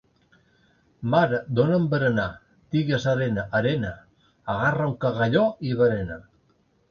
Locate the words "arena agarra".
3.59-4.87